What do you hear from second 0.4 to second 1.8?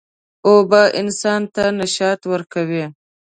اوبه انسان ته